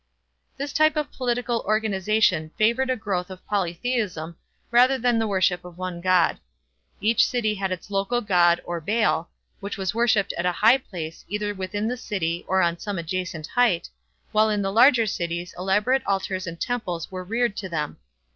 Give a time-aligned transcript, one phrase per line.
[0.57, 4.35] This type of political organization favored the growth of polytheism
[4.71, 6.39] rather than the worship of one god.
[6.99, 9.29] Each city had its local god or baal,
[9.59, 13.45] which was worshipped at a high place either within the city or on some adjacent
[13.45, 13.91] height,
[14.31, 17.97] while in the larger cities elaborate altars and temples were reared to them.